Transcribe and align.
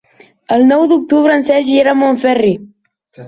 El 0.55 0.63
nou 0.69 0.85
d'octubre 0.91 1.35
en 1.41 1.45
Sergi 1.49 1.77
irà 1.81 1.93
a 1.93 1.99
Montferri. 1.99 2.55